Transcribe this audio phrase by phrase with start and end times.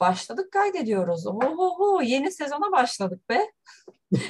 [0.00, 1.26] başladık kaydediyoruz.
[1.26, 3.40] Oho yeni sezona başladık be.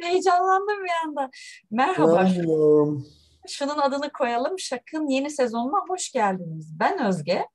[0.00, 1.30] Heyecanlandım bir anda.
[1.70, 2.24] Merhaba.
[2.24, 3.06] Bilmiyorum.
[3.48, 4.58] Şunun adını koyalım.
[4.58, 6.80] Şak'ın yeni sezonuna hoş geldiniz.
[6.80, 7.46] Ben Özge.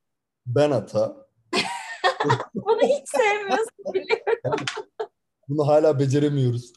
[0.46, 1.16] Ben Ata.
[2.56, 4.66] Bunu hiç sevmiyorsun biliyorum.
[5.50, 6.74] Bunu hala beceremiyoruz.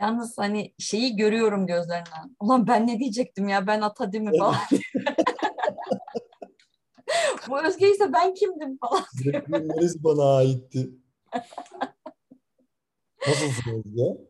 [0.00, 2.36] Yalnız hani şeyi görüyorum gözlerinden.
[2.40, 4.54] Ulan ben ne diyecektim ya ben Ata değil mi falan.
[7.48, 9.04] Bu Özge ise ben kimdim falan.
[9.48, 10.90] Neresi bana aitti?
[13.26, 14.20] Nasılsın Özge?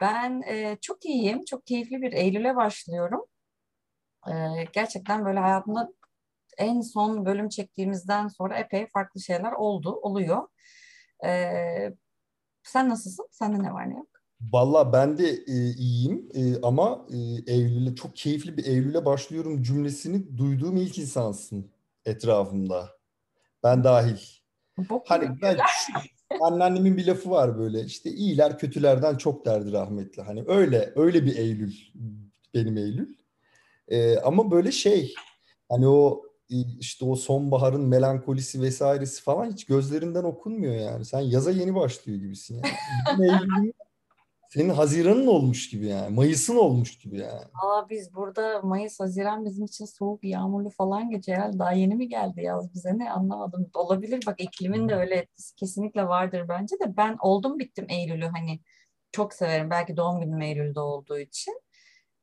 [0.00, 1.44] Ben e, çok iyiyim.
[1.44, 3.24] Çok keyifli bir Eylül'e başlıyorum.
[4.28, 4.32] E,
[4.72, 5.92] gerçekten böyle hayatımda
[6.58, 10.48] en son bölüm çektiğimizden sonra epey farklı şeyler oldu, oluyor.
[11.26, 11.30] E,
[12.62, 13.28] sen nasılsın?
[13.30, 14.08] Sende ne var ne yok?
[14.52, 17.16] Valla ben de e, iyiyim e, ama e,
[17.52, 21.70] Eylül'e çok keyifli bir Eylül'e başlıyorum cümlesini duyduğum ilk insansın
[22.06, 22.90] etrafımda.
[23.62, 24.18] Ben dahil.
[24.78, 25.58] Bok Hani ben
[26.40, 30.22] anneannemin bir lafı var böyle işte iyiler kötülerden çok derdi rahmetli.
[30.22, 31.74] Hani öyle öyle bir Eylül
[32.54, 33.14] benim Eylül.
[33.88, 35.14] Ee, ama böyle şey
[35.68, 36.22] hani o
[36.80, 41.04] işte o sonbaharın melankolisi vesairesi falan hiç gözlerinden okunmuyor yani.
[41.04, 43.24] Sen yaza yeni başlıyor gibisin yani.
[43.32, 43.74] Eylül'ün
[44.50, 46.14] senin Haziran'ın olmuş gibi yani.
[46.14, 47.44] Mayıs'ın olmuş gibi yani.
[47.64, 51.38] Aa, biz burada Mayıs, Haziran bizim için soğuk, yağmurlu falan geçiyor.
[51.38, 53.70] Herhalde Daha yeni mi geldi yaz bize ne anlamadım.
[53.74, 56.96] Olabilir bak iklimin de öyle etkisi kesinlikle vardır bence de.
[56.96, 58.60] Ben oldum bittim Eylül'ü hani
[59.12, 59.70] çok severim.
[59.70, 61.60] Belki doğum günüm Eylül'de olduğu için.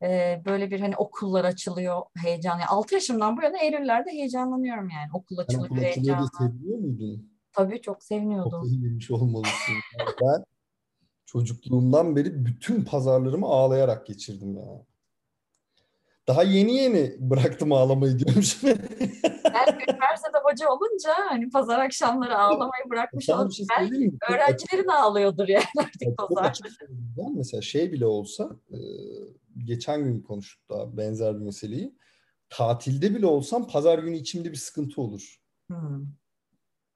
[0.03, 2.52] Ee, böyle bir hani okullar açılıyor heyecan.
[2.52, 5.09] Yani 6 yaşımdan bu yana Eylül'lerde heyecanlanıyorum yani.
[5.13, 6.30] Okul açılıyor okul açılıyor heyecan.
[6.39, 7.33] diye seviniyor muydun?
[7.53, 8.52] Tabii çok seviniyordum.
[8.52, 9.73] Kafayı yemiş olmalısın.
[9.99, 10.43] Yani ben
[11.34, 14.86] çocukluğumdan beri bütün pazarlarımı ağlayarak geçirdim ya.
[16.27, 18.70] Daha yeni yeni bıraktım ağlamayı diyormuşum.
[19.43, 23.52] Ben üniversitede hoca olunca hani pazar akşamları ağlamayı bırakmış oldum.
[23.52, 26.60] şey Belki öğrencilerin ağlıyordur yani artık pazar.
[27.36, 28.77] Mesela şey bile olsa e,
[29.66, 31.95] geçen gün konuştuk daha benzer bir meseleyi.
[32.49, 35.42] Tatilde bile olsam pazar günü içimde bir sıkıntı olur.
[35.67, 36.05] Hmm.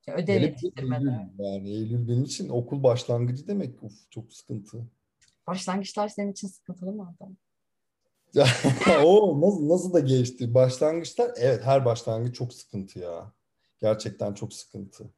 [0.07, 1.09] Ödev Hele bir de yetiştirmede.
[1.09, 3.84] Eylül yani Eylül benim için okul başlangıcı demek.
[3.84, 4.88] Uf çok sıkıntı.
[5.47, 7.35] Başlangıçlar senin için sıkıntılı mı adam?
[9.03, 10.53] o nasıl, nasıl da geçti?
[10.53, 13.34] Başlangıçlar evet her başlangıç çok sıkıntı ya.
[13.79, 15.09] Gerçekten çok sıkıntı.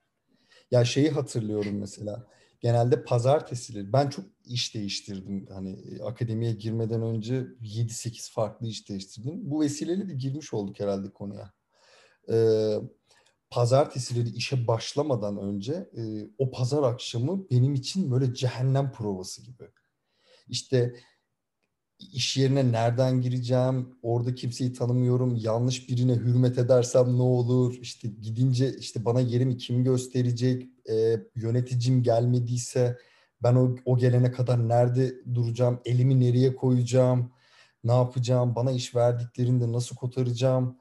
[0.72, 2.28] Ya şeyi hatırlıyorum mesela.
[2.60, 5.48] Genelde pazartesileri ben çok iş değiştirdim.
[5.54, 9.52] Hani e, akademiye girmeden önce 7-8 farklı iş değiştirdim.
[9.52, 11.54] Bu vesileyle de girmiş olduk herhalde konuya.
[12.32, 12.76] Ee,
[13.52, 19.64] pazartesileri işe başlamadan önce e, o pazar akşamı benim için böyle cehennem provası gibi.
[20.48, 20.96] İşte
[22.00, 28.78] iş yerine nereden gireceğim, orada kimseyi tanımıyorum, yanlış birine hürmet edersem ne olur, işte gidince
[28.78, 32.98] işte bana yerimi kim gösterecek, e, yöneticim gelmediyse
[33.44, 37.32] ben o, o gelene kadar nerede duracağım, elimi nereye koyacağım,
[37.84, 40.78] ne yapacağım, bana iş verdiklerinde nasıl kotaracağım.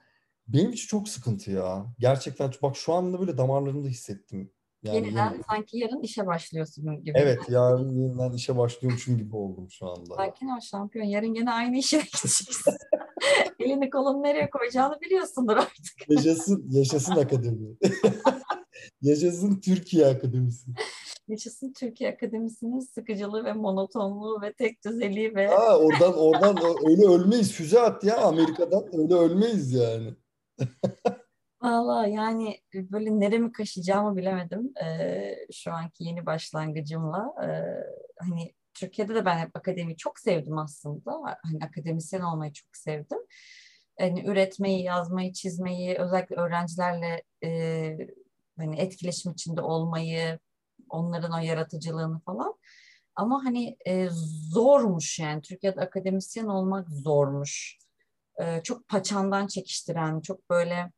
[0.48, 1.86] Benim için çok sıkıntı ya.
[1.98, 4.50] Gerçekten bak şu anda böyle damarlarımda hissettim.
[4.82, 7.19] Yani Yeniden yine- sanki yarın işe başlıyorsun gibi.
[7.19, 10.14] evet yarın yeniden işe başlıyormuşum gibi oldum şu anda.
[10.14, 11.04] Sakin ol şampiyon.
[11.06, 12.75] Yarın gene aynı işe gideceksin.
[13.60, 16.09] Elini kolunu nereye koyacağını biliyorsundur artık.
[16.10, 17.76] Yaşasın, yaşasın akademi.
[19.03, 20.70] yaşasın Türkiye Akademisi.
[21.28, 26.56] Yaşasın Türkiye Akademisi'nin sıkıcılığı ve monotonluğu ve tek düzeliği ve Aa, oradan oradan
[26.88, 27.53] öyle ölmeyiz.
[27.53, 30.15] Füze at ya Amerika'dan öyle ölmeyiz yani.
[31.62, 37.34] Valla yani böyle neremi kaşıyacağımı bilemedim ee, şu anki yeni başlangıcımla.
[37.44, 37.48] Ee,
[38.19, 41.12] hani Türkiye'de de ben hep akademiyi çok sevdim aslında.
[41.42, 43.18] Hani akademisyen olmayı çok sevdim.
[44.00, 47.50] Yani üretmeyi, yazmayı, çizmeyi, özellikle öğrencilerle e,
[48.58, 50.38] hani etkileşim içinde olmayı,
[50.91, 52.54] onların o yaratıcılığını falan.
[53.16, 54.09] Ama hani e,
[54.53, 57.78] zormuş yani Türkiye'de akademisyen olmak zormuş.
[58.40, 60.92] E, çok paçandan çekiştiren, çok böyle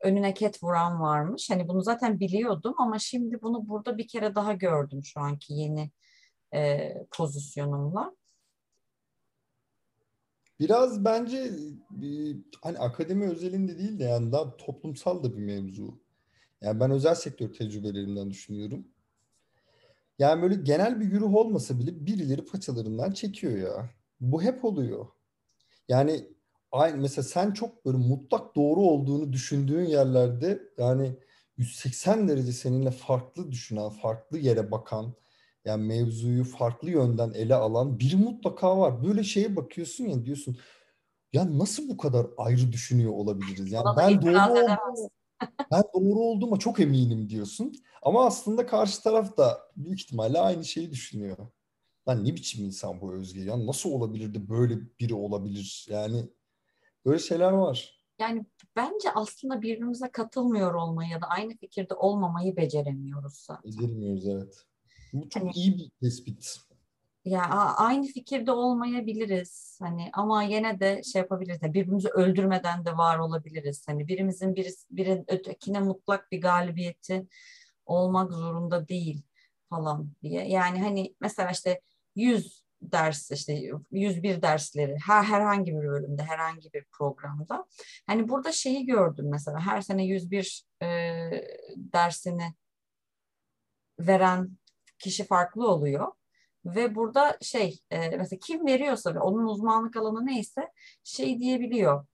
[0.00, 1.50] önüne ket vuran varmış.
[1.50, 5.90] Hani bunu zaten biliyordum ama şimdi bunu burada bir kere daha gördüm şu anki yeni
[6.54, 8.16] e, pozisyonumla.
[10.60, 11.50] Biraz bence
[11.90, 16.00] bir, hani akademi özelinde değil de yani daha toplumsal da bir mevzu.
[16.60, 18.88] Yani ben özel sektör tecrübelerimden düşünüyorum.
[20.18, 23.90] Yani böyle genel bir güruh olmasa bile birileri paçalarından çekiyor ya.
[24.20, 25.06] Bu hep oluyor.
[25.88, 26.28] Yani
[26.72, 31.16] aynı mesela sen çok böyle mutlak doğru olduğunu düşündüğün yerlerde yani
[31.56, 35.14] 180 derece seninle farklı düşünen, farklı yere bakan,
[35.64, 39.04] yani mevzuyu farklı yönden ele alan biri mutlaka var.
[39.04, 40.56] Böyle şeye bakıyorsun ya diyorsun
[41.32, 43.72] ya nasıl bu kadar ayrı düşünüyor olabiliriz?
[43.72, 44.76] Yani ben doğru olduğumu
[45.70, 47.74] ben doğru olduğuma çok eminim diyorsun.
[48.02, 51.36] Ama aslında karşı taraf da büyük ihtimalle aynı şeyi düşünüyor.
[52.08, 53.40] Lan ne biçim insan bu Özge?
[53.40, 55.86] Ya nasıl olabilir de böyle biri olabilir?
[55.90, 56.28] Yani
[57.06, 58.00] böyle şeyler var.
[58.18, 63.72] Yani bence aslında birbirimize katılmıyor olmayı ya da aynı fikirde olmamayı beceremiyoruz zaten.
[63.72, 64.64] Beceremiyoruz evet.
[65.12, 66.56] Bu çok hani, iyi bir tespit.
[67.24, 67.42] Ya
[67.76, 71.58] aynı fikirde olmayabiliriz hani ama yine de şey yapabiliriz.
[71.62, 73.88] Yani birbirimizi öldürmeden de var olabiliriz.
[73.88, 77.26] Hani birimizin birisi birin ötekine mutlak bir galibiyeti
[77.86, 79.22] olmak zorunda değil
[79.70, 80.48] falan diye.
[80.48, 81.80] Yani hani mesela işte
[82.16, 87.66] 100 ders işte 101 dersleri her herhangi bir bölümde herhangi bir programda.
[88.06, 90.86] Hani burada şeyi gördüm mesela her sene 101 e,
[91.76, 92.54] dersini
[93.98, 94.50] veren
[94.98, 96.12] kişi farklı oluyor.
[96.64, 100.68] Ve burada şey e, mesela kim veriyorsa ve onun uzmanlık alanı neyse
[101.04, 102.06] şey diyebiliyor.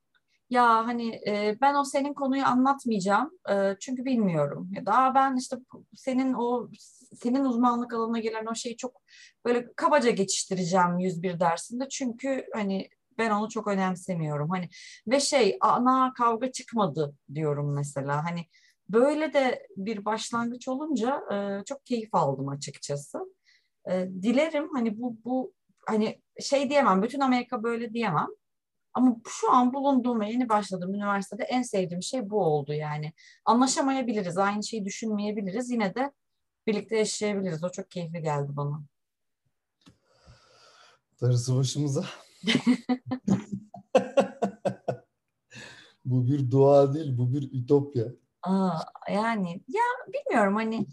[0.51, 4.71] Ya hani e, ben o senin konuyu anlatmayacağım e, çünkü bilmiyorum.
[4.73, 5.57] Ya da ben işte
[5.95, 6.71] senin o
[7.17, 9.03] senin uzmanlık alanına gelen o şeyi çok
[9.45, 11.89] böyle kabaca geçiştireceğim 101 dersinde.
[11.89, 14.51] Çünkü hani ben onu çok önemsemiyorum.
[14.51, 14.69] Hani
[15.07, 18.25] ve şey ana kavga çıkmadı diyorum mesela.
[18.25, 18.47] Hani
[18.89, 23.19] böyle de bir başlangıç olunca e, çok keyif aldım açıkçası.
[23.91, 25.53] E, dilerim hani bu bu
[25.87, 28.29] hani şey diyemem bütün Amerika böyle diyemem.
[28.95, 33.13] Ama şu an bulunduğum yeni başladığım üniversitede en sevdiğim şey bu oldu yani.
[33.45, 35.71] Anlaşamayabiliriz, aynı şeyi düşünmeyebiliriz.
[35.71, 36.13] Yine de
[36.67, 37.65] birlikte yaşayabiliriz.
[37.65, 38.83] O çok keyifli geldi bana.
[41.21, 42.05] Darısı başımıza.
[46.05, 48.07] bu bir dua değil, bu bir ütopya.
[48.43, 48.79] Aa,
[49.09, 49.83] yani ya
[50.13, 50.87] bilmiyorum hani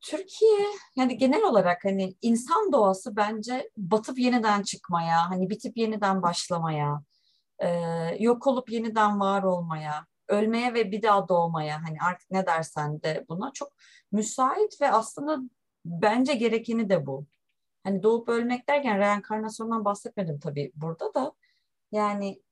[0.00, 7.02] Türkiye yani genel olarak hani insan doğası bence batıp yeniden çıkmaya, hani bitip yeniden başlamaya,
[7.58, 7.68] e,
[8.18, 13.24] yok olup yeniden var olmaya, ölmeye ve bir daha doğmaya hani artık ne dersen de
[13.28, 13.72] buna çok
[14.12, 15.38] müsait ve aslında
[15.84, 17.26] bence gerekeni de bu.
[17.84, 21.32] Hani doğup ölmek derken reenkarnasyondan bahsetmedim tabii burada da.
[21.92, 22.42] Yani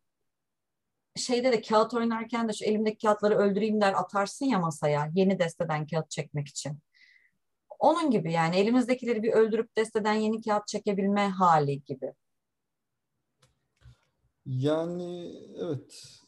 [1.17, 5.87] şeyde de kağıt oynarken de şu elimdeki kağıtları öldüreyim der atarsın ya masaya yeni desteden
[5.87, 6.79] kağıt çekmek için.
[7.79, 12.13] Onun gibi yani elimizdekileri bir öldürüp desteden yeni kağıt çekebilme hali gibi.
[14.47, 16.21] Yani evet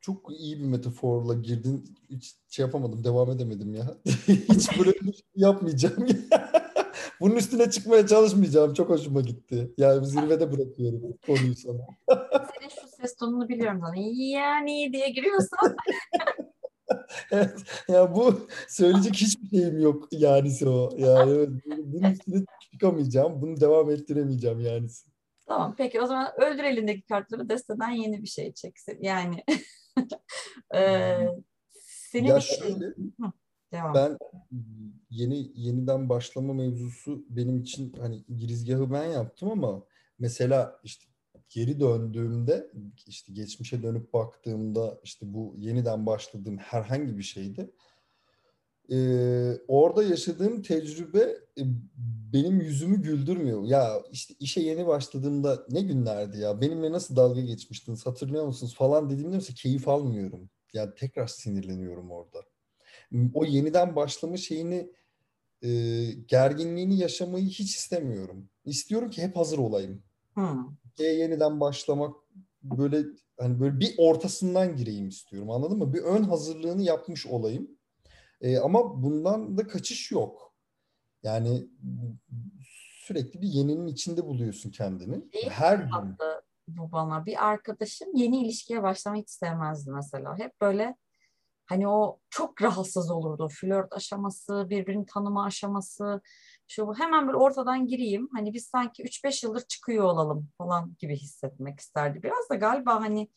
[0.00, 1.84] çok iyi bir metaforla girdin.
[2.10, 3.96] Hiç şey yapamadım, devam edemedim ya.
[4.26, 6.06] Hiç böyle bir şey yapmayacağım.
[7.20, 8.74] Bunun üstüne çıkmaya çalışmayacağım.
[8.74, 9.72] Çok hoşuma gitti.
[9.78, 11.86] Yani zirvede bırakıyorum konuyu sana.
[12.30, 13.94] Senin şu ses tonunu biliyorum sana.
[14.16, 15.76] Yani diye giriyorsan.
[17.30, 17.58] evet.
[17.88, 20.90] Ya bu söyleyecek hiçbir şeyim yok yanisi o.
[20.96, 23.42] Yani bunun üstüne çıkamayacağım.
[23.42, 25.13] Bunu devam ettiremeyeceğim yanisi.
[25.46, 28.98] Tamam peki o zaman öldür elindeki kartları desteden yeni bir şey çeksin.
[29.02, 29.44] Yani
[30.74, 31.16] e,
[31.72, 33.32] senin ya şöyle, Hı,
[33.72, 33.94] devam.
[33.94, 34.18] ben
[35.10, 39.84] yeni yeniden başlama mevzusu benim için hani girizgahı ben yaptım ama
[40.18, 41.04] mesela işte
[41.48, 42.70] geri döndüğümde
[43.06, 47.70] işte geçmişe dönüp baktığımda işte bu yeniden başladığım herhangi bir şeydi
[48.92, 48.96] e,
[49.68, 51.20] orada yaşadığım tecrübe
[51.58, 51.62] e,
[52.34, 53.64] benim yüzümü güldürmüyor.
[53.64, 59.10] Ya işte işe yeni başladığımda ne günlerdi ya benimle nasıl dalga geçmiştiniz hatırlıyor musunuz falan
[59.10, 60.50] dediğimde mesela keyif almıyorum.
[60.72, 62.42] Yani tekrar sinirleniyorum orada.
[63.34, 64.90] O yeniden başlama şeyini
[65.62, 65.68] e,
[66.28, 68.48] gerginliğini yaşamayı hiç istemiyorum.
[68.64, 70.02] İstiyorum ki hep hazır olayım.
[70.34, 70.76] Hmm.
[70.98, 72.16] E, yeniden başlamak
[72.62, 73.04] böyle
[73.38, 75.94] hani böyle bir ortasından gireyim istiyorum anladın mı?
[75.94, 77.70] Bir ön hazırlığını yapmış olayım
[78.40, 80.53] e, ama bundan da kaçış yok.
[81.24, 81.68] Yani
[83.04, 85.32] sürekli bir yeninin içinde buluyorsun kendini.
[85.32, 86.16] Değil Her gün.
[86.68, 90.38] Bu bana bir arkadaşım yeni ilişkiye başlamayı hiç sevmezdi mesela.
[90.38, 90.96] Hep böyle
[91.66, 93.48] hani o çok rahatsız olurdu.
[93.48, 96.20] Flört aşaması, birbirini tanıma aşaması.
[96.68, 98.28] Şu hemen böyle ortadan gireyim.
[98.34, 102.22] Hani biz sanki 3-5 yıldır çıkıyor olalım falan gibi hissetmek isterdi.
[102.22, 103.30] Biraz da galiba hani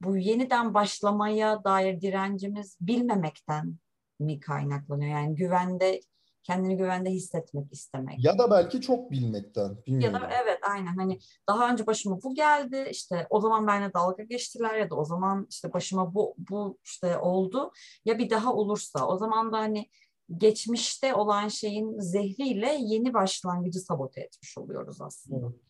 [0.00, 3.78] bu yeniden başlamaya dair direncimiz bilmemekten
[4.20, 5.10] mi kaynaklanıyor?
[5.10, 6.00] Yani güvende
[6.44, 8.24] kendini güvende hissetmek istemek.
[8.24, 9.76] Ya da belki çok bilmekten.
[9.86, 10.14] Bilmiyorum.
[10.14, 14.22] Ya da evet aynen hani daha önce başıma bu geldi işte o zaman benimle dalga
[14.22, 17.72] geçtiler ya da o zaman işte başıma bu bu işte oldu
[18.04, 19.88] ya bir daha olursa o zaman da hani
[20.36, 25.46] geçmişte olan şeyin zehriyle yeni başlangıcı sabote etmiş oluyoruz aslında.
[25.46, 25.60] Evet.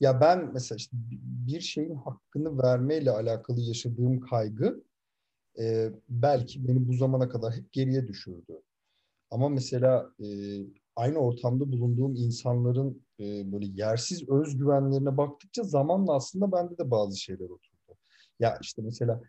[0.00, 0.96] Ya ben mesela işte
[1.46, 4.84] bir şeyin hakkını vermeyle alakalı yaşadığım kaygı
[5.58, 8.62] e, belki beni bu zamana kadar hep geriye düşürdü.
[9.30, 10.26] Ama mesela e,
[10.96, 17.44] aynı ortamda bulunduğum insanların e, böyle yersiz özgüvenlerine baktıkça zamanla aslında bende de bazı şeyler
[17.44, 17.98] oturdu.
[18.40, 19.22] Ya işte mesela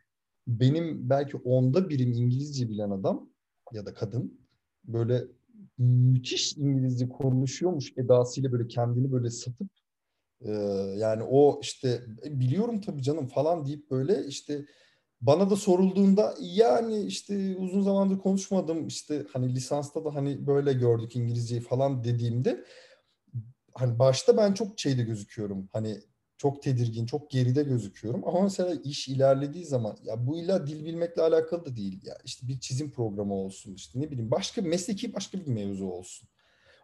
[0.47, 3.29] benim belki onda birim İngilizce bilen adam
[3.73, 4.39] ya da kadın
[4.83, 5.27] böyle
[5.77, 9.69] müthiş İngilizce konuşuyormuş edasıyla böyle kendini böyle satıp
[10.41, 10.51] e,
[10.97, 14.65] yani o işte e, biliyorum tabii canım falan deyip böyle işte
[15.21, 21.15] bana da sorulduğunda yani işte uzun zamandır konuşmadım işte hani lisansta da hani böyle gördük
[21.15, 22.65] İngilizceyi falan dediğimde
[23.73, 25.69] hani başta ben çok şeyde gözüküyorum.
[25.73, 25.99] Hani
[26.37, 28.27] çok tedirgin, çok geride gözüküyorum.
[28.27, 31.99] Ama mesela iş ilerlediği zaman ya bu illa dil bilmekle alakalı da değil.
[32.05, 36.29] Ya işte bir çizim programı olsun işte ne bileyim başka mesleki başka bir mevzu olsun.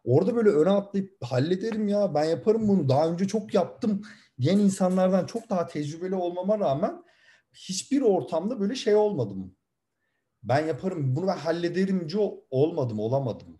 [0.05, 4.01] Orada böyle öne atlayıp hallederim ya ben yaparım bunu daha önce çok yaptım
[4.41, 7.03] diyen insanlardan çok daha tecrübeli olmama rağmen
[7.53, 9.55] hiçbir ortamda böyle şey olmadım.
[10.43, 12.17] Ben yaparım bunu ben hallederimci
[12.50, 13.60] olmadım olamadım.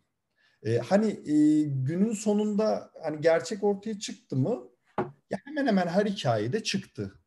[0.64, 4.70] Ee, hani e, günün sonunda hani gerçek ortaya çıktı mı?
[5.30, 7.20] Ya hemen hemen her hikayede çıktı.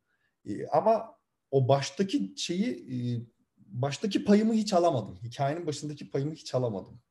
[0.45, 1.17] E, ama
[1.51, 2.97] o baştaki şeyi e,
[3.57, 5.19] baştaki payımı hiç alamadım.
[5.23, 7.01] Hikayenin başındaki payımı hiç alamadım.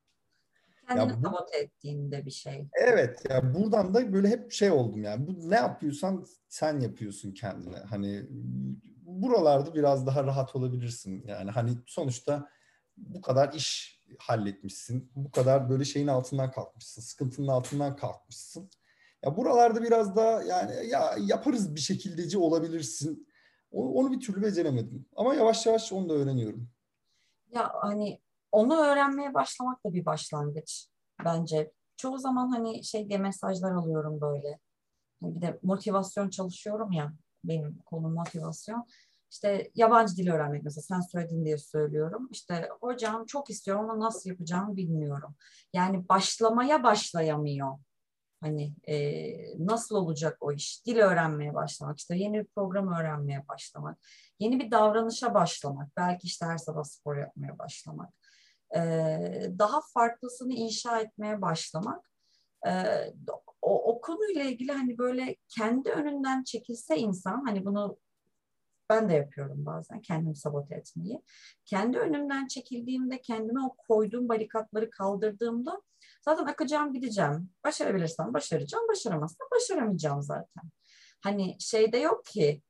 [0.88, 2.68] Kendini ya bu, sabote ettiğinde bir şey.
[2.80, 3.22] Evet.
[3.30, 5.26] Yani buradan da böyle hep şey oldum yani.
[5.26, 7.76] Bu ne yapıyorsan sen yapıyorsun kendine.
[7.76, 8.26] Hani
[9.22, 11.24] buralarda biraz daha rahat olabilirsin.
[11.26, 12.48] Yani hani sonuçta
[12.96, 15.12] bu kadar iş halletmişsin.
[15.16, 17.02] Bu kadar böyle şeyin altından kalkmışsın.
[17.02, 18.70] Sıkıntının altından kalkmışsın.
[19.24, 23.28] Ya buralarda biraz daha yani ya yaparız bir şekildeci olabilirsin.
[23.70, 25.06] Onu, onu bir türlü beceremedim.
[25.16, 26.68] Ama yavaş yavaş onu da öğreniyorum.
[27.50, 28.20] Ya hani
[28.52, 30.88] onu öğrenmeye başlamak da bir başlangıç
[31.24, 31.72] bence.
[31.96, 34.58] Çoğu zaman hani şey diye mesajlar alıyorum böyle.
[35.22, 37.12] Bir de motivasyon çalışıyorum ya
[37.44, 38.86] benim konum motivasyon.
[39.30, 42.28] İşte yabancı dil öğrenmek mesela sen söyledin diye söylüyorum.
[42.30, 45.34] İşte hocam çok istiyorum ama nasıl yapacağımı bilmiyorum.
[45.72, 47.78] Yani başlamaya başlayamıyor.
[48.40, 48.96] Hani e,
[49.66, 50.86] nasıl olacak o iş?
[50.86, 53.98] Dil öğrenmeye başlamak, işte yeni bir program öğrenmeye başlamak,
[54.38, 58.14] yeni bir davranışa başlamak, belki işte her sabah spor yapmaya başlamak,
[58.76, 58.80] e,
[59.58, 62.10] daha farklısını inşa etmeye başlamak.
[62.66, 62.72] E,
[63.62, 67.98] o, o konuyla ilgili hani böyle kendi önünden çekilse insan, hani bunu
[68.90, 71.22] ben de yapıyorum bazen kendimi sabote etmeyi.
[71.64, 75.82] Kendi önümden çekildiğimde kendime o koyduğum barikatları kaldırdığımda
[76.24, 77.50] zaten akacağım gideceğim.
[77.64, 80.70] Başarabilirsem başaracağım, başaramazsam başaramayacağım zaten.
[81.20, 82.62] Hani şeyde yok ki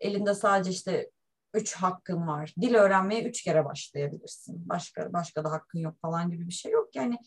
[0.00, 1.10] elinde sadece işte
[1.54, 2.54] üç hakkın var.
[2.60, 4.68] Dil öğrenmeye üç kere başlayabilirsin.
[4.68, 6.96] Başka başka da hakkın yok falan gibi bir şey yok.
[6.96, 7.18] Yani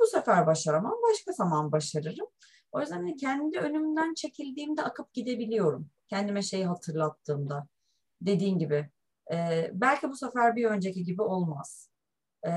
[0.00, 2.26] bu sefer başaramam, başka zaman başarırım.
[2.72, 5.90] O yüzden hani kendi önümden çekildiğimde akıp gidebiliyorum.
[6.08, 7.66] Kendime şeyi hatırlattığımda
[8.20, 8.90] dediğin gibi.
[9.32, 11.90] E, belki bu sefer bir önceki gibi olmaz.
[12.46, 12.50] E,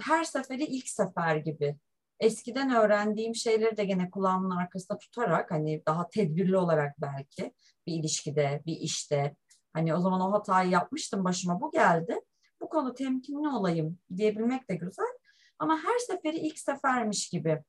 [0.00, 1.76] her seferi ilk sefer gibi.
[2.20, 7.54] Eskiden öğrendiğim şeyleri de gene kulağımın arkasında tutarak hani daha tedbirli olarak belki
[7.86, 9.36] bir ilişkide, bir işte
[9.72, 12.20] hani o zaman o hatayı yapmıştım başıma bu geldi.
[12.60, 15.18] Bu konu temkinli olayım diyebilmek de güzel.
[15.58, 17.62] Ama her seferi ilk sefermiş gibi.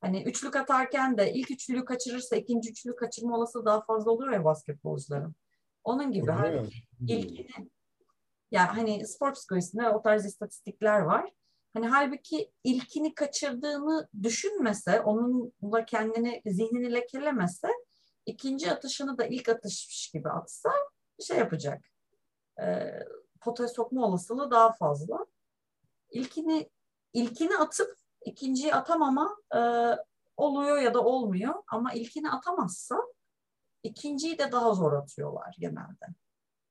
[0.00, 4.44] Hani üçlük atarken de ilk üçlüyü kaçırırsa ikinci üçlüyü kaçırma olası daha fazla oluyor ya
[4.44, 5.34] basketbolcuların.
[5.84, 6.30] Onun gibi.
[6.30, 6.68] Hani
[7.08, 7.70] ilkini,
[8.50, 11.32] yani hani spor psikolojisinde o tarz istatistikler var.
[11.74, 17.68] Hani halbuki ilkini kaçırdığını düşünmese, onunla kendini, zihnini lekelemese,
[18.26, 20.70] ikinci atışını da ilk atışmış gibi atsa
[21.26, 21.84] şey yapacak.
[22.62, 22.92] E,
[23.40, 25.26] potaya sokma olasılığı daha fazla.
[26.10, 26.70] İlkini
[27.12, 29.60] ilkini atıp ikinciyi atamama e,
[30.36, 31.54] oluyor ya da olmuyor.
[31.68, 32.96] Ama ilkini atamazsa
[33.82, 36.06] ikinciyi de daha zor atıyorlar genelde.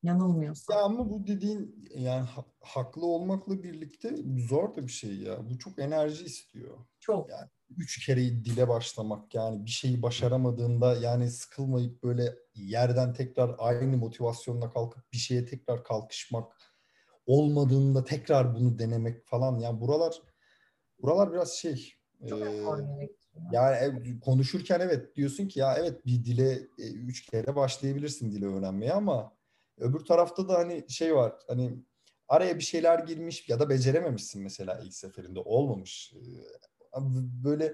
[0.03, 0.77] Yanılmıyorsam.
[0.77, 4.15] Ya ama bu dediğin yani ha- haklı olmakla birlikte
[4.49, 5.49] zor da bir şey ya.
[5.49, 6.77] Bu çok enerji istiyor.
[6.99, 7.29] Çok.
[7.29, 13.97] Yani üç kere dile başlamak yani bir şeyi başaramadığında yani sıkılmayıp böyle yerden tekrar aynı
[13.97, 16.53] motivasyonla kalkıp bir şeye tekrar kalkışmak
[17.25, 20.21] olmadığında tekrar bunu denemek falan yani buralar
[21.01, 21.93] buralar biraz şey
[22.29, 22.63] çok e,
[23.51, 28.93] yani konuşurken evet diyorsun ki ya evet bir dile e, üç kere başlayabilirsin dile öğrenmeye
[28.93, 29.33] ama
[29.77, 31.73] öbür tarafta da hani şey var hani
[32.27, 36.13] araya bir şeyler girmiş ya da becerememişsin mesela ilk seferinde olmamış.
[36.13, 36.19] E,
[37.43, 37.73] böyle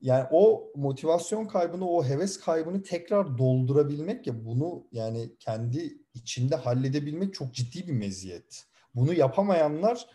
[0.00, 7.34] yani o motivasyon kaybını, o heves kaybını tekrar doldurabilmek ya bunu yani kendi içinde halledebilmek
[7.34, 8.64] çok ciddi bir meziyet.
[8.94, 10.06] Bunu yapamayanlar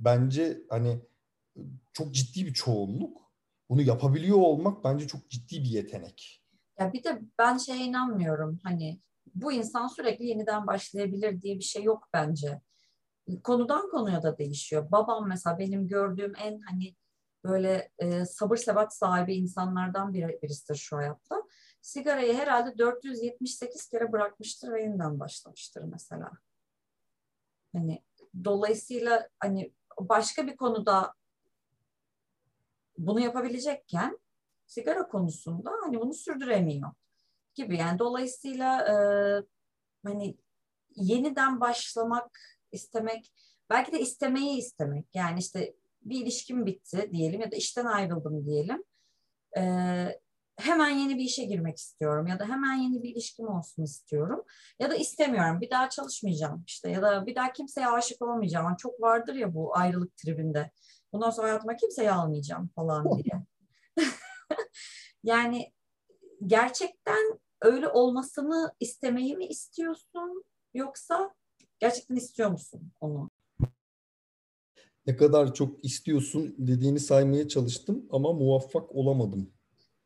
[0.00, 0.98] bence hani
[1.92, 3.29] çok ciddi bir çoğunluk
[3.70, 6.42] bunu yapabiliyor olmak bence çok ciddi bir yetenek.
[6.78, 9.00] Ya bir de ben şeye inanmıyorum hani
[9.34, 12.60] bu insan sürekli yeniden başlayabilir diye bir şey yok bence.
[13.44, 14.90] Konudan konuya da değişiyor.
[14.90, 16.96] Babam mesela benim gördüğüm en hani
[17.44, 21.42] böyle e, sabır sebat sahibi insanlardan biri, birisidir şu hayatta.
[21.80, 26.30] Sigarayı herhalde 478 kere bırakmıştır ve yeniden başlamıştır mesela.
[27.72, 28.04] Hani
[28.44, 31.14] dolayısıyla hani başka bir konuda
[33.06, 34.18] bunu yapabilecekken
[34.66, 36.90] sigara konusunda hani bunu sürdüremiyor
[37.54, 37.76] gibi.
[37.76, 38.94] Yani dolayısıyla e,
[40.04, 40.36] hani
[40.96, 42.38] yeniden başlamak
[42.72, 43.32] istemek
[43.70, 48.84] belki de istemeyi istemek yani işte bir ilişkim bitti diyelim ya da işten ayrıldım diyelim.
[49.56, 49.62] E,
[50.56, 54.44] hemen yeni bir işe girmek istiyorum ya da hemen yeni bir ilişkim olsun istiyorum
[54.78, 58.66] ya da istemiyorum bir daha çalışmayacağım işte ya da bir daha kimseye aşık olmayacağım.
[58.66, 60.70] Yani çok vardır ya bu ayrılık tribinde.
[61.12, 63.46] Bundan sonra hayatıma kimseyi almayacağım falan diye.
[65.24, 65.72] yani
[66.46, 71.34] gerçekten öyle olmasını istemeyi mi istiyorsun yoksa
[71.78, 73.30] gerçekten istiyor musun onu?
[75.06, 79.50] Ne kadar çok istiyorsun dediğini saymaya çalıştım ama muvaffak olamadım.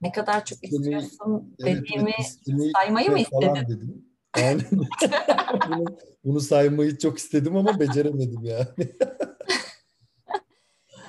[0.01, 3.69] Ne kadar çok istemeyi, istiyorsun dediğimi evet, saymayı mı istedin?
[3.69, 4.05] Dedim.
[4.39, 4.63] Yani
[5.69, 5.85] bunu,
[6.25, 8.67] bunu saymayı çok istedim ama beceremedim yani.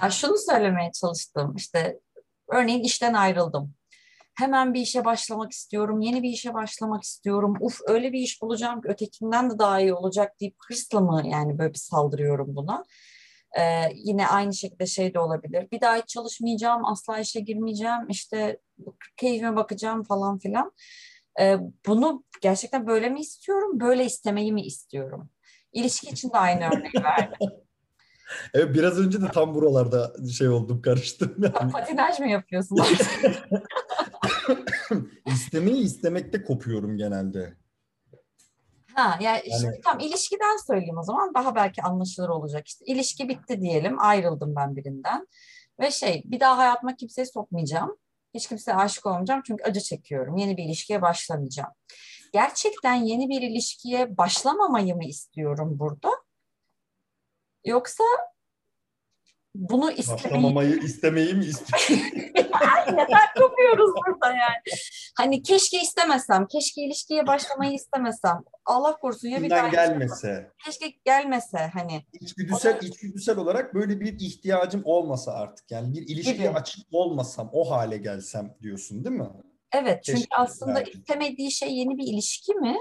[0.04, 2.00] ya şunu söylemeye çalıştım işte
[2.48, 3.76] örneğin işten ayrıldım
[4.36, 7.58] hemen bir işe başlamak istiyorum, yeni bir işe başlamak istiyorum.
[7.60, 11.58] Uf öyle bir iş bulacağım ki ötekinden de daha iyi olacak deyip hırsla mı yani
[11.58, 12.84] böyle bir saldırıyorum buna.
[13.60, 15.68] Ee, yine aynı şekilde şey de olabilir.
[15.72, 18.60] Bir daha hiç çalışmayacağım, asla işe girmeyeceğim, işte
[19.18, 20.72] keyfime bakacağım falan filan.
[21.40, 25.30] Ee, bunu gerçekten böyle mi istiyorum, böyle istemeyi mi istiyorum?
[25.74, 27.38] İlişki için de aynı örneği verdim.
[28.54, 31.36] Evet biraz önce de tam buralarda şey oldum karıştım.
[31.38, 31.72] Yani.
[31.72, 32.78] Patinaj mı yapıyorsun?
[35.26, 37.54] İstemeyi istemekte kopuyorum genelde.
[38.94, 42.68] Ha yani, yani şimdi tam ilişkiden söyleyeyim o zaman daha belki anlaşılır olacak.
[42.68, 45.28] İşte ilişki bitti diyelim ayrıldım ben birinden
[45.80, 47.98] ve şey bir daha hayatıma kimseyi sokmayacağım.
[48.34, 50.38] Hiç kimseye aşık olmayacağım çünkü acı çekiyorum.
[50.38, 51.70] Yeni bir ilişkiye başlamayacağım.
[52.34, 56.10] Gerçekten yeni bir ilişkiye başlamamayı mı istiyorum burada?
[57.66, 58.04] Yoksa
[59.56, 60.24] bunu istemeyi...
[60.24, 61.96] Başlamamayı istemeyi mi istiyorsun?
[62.88, 64.78] Neden kopuyoruz burada yani?
[65.18, 68.44] Hani keşke istemesem, keşke ilişkiye başlamayı istemesem.
[68.66, 70.52] Allah korusun ya bir daha gelmese.
[70.66, 72.06] Keşke gelmese hani.
[72.22, 72.86] İçgüdüsel, da...
[72.86, 75.72] içgüdüsel olarak böyle bir ihtiyacım olmasa artık.
[75.72, 76.50] Yani bir ilişkiye Gibi.
[76.50, 79.30] açık olmasam, o hale gelsem diyorsun değil mi?
[79.74, 80.92] Evet keşke çünkü aslında belki.
[80.92, 82.78] istemediği şey yeni bir ilişki mi?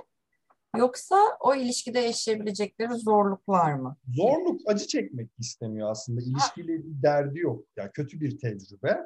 [0.78, 3.96] Yoksa o ilişkide yaşayabilecekleri zorluklar mı?
[4.14, 6.20] Zorluk, acı çekmek istemiyor aslında.
[6.20, 7.66] İlişkiyle bir derdi yok.
[7.76, 9.00] Yani kötü bir tecrübe.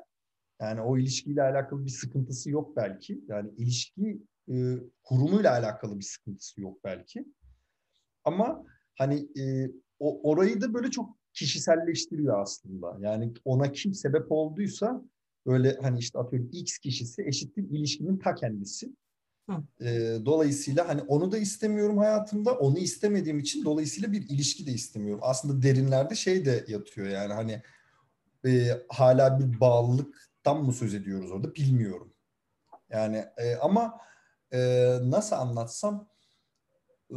[0.61, 3.24] Yani o ilişkiyle alakalı bir sıkıntısı yok belki.
[3.28, 4.54] Yani ilişki e,
[5.04, 7.24] kurumuyla alakalı bir sıkıntısı yok belki.
[8.24, 8.64] Ama
[8.98, 12.96] hani e, o orayı da böyle çok kişiselleştiriyor aslında.
[13.00, 15.02] Yani ona kim sebep olduysa
[15.46, 18.92] böyle hani işte atıyorum X kişisi eşittir ilişkinin ta kendisi.
[19.81, 22.53] E, dolayısıyla hani onu da istemiyorum hayatımda.
[22.53, 25.21] Onu istemediğim için dolayısıyla bir ilişki de istemiyorum.
[25.23, 27.63] Aslında derinlerde şey de yatıyor yani hani
[28.47, 32.15] e, hala bir bağlılıktan mı söz ediyoruz orada bilmiyorum.
[32.91, 34.01] Yani e, ama
[34.53, 34.59] e,
[35.03, 36.09] nasıl anlatsam
[37.11, 37.17] e,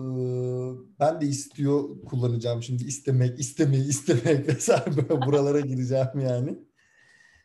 [1.00, 6.60] ben de istiyor kullanacağım şimdi istemek, istemeyi, istemek vesaire böyle buralara gireceğim yani.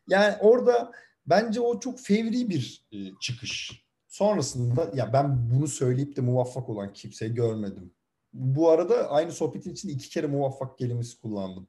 [0.08, 0.92] Yani orada
[1.26, 3.85] bence o çok fevri bir e, çıkış.
[4.16, 7.92] Sonrasında ya ben bunu söyleyip de muvaffak olan kimseyi görmedim.
[8.32, 11.68] Bu arada aynı sohbetin içinde iki kere muvaffak kelimesi kullandım.